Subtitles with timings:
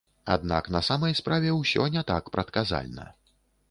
[0.35, 3.11] Аднак на самай справе ўсё не так прадказальна.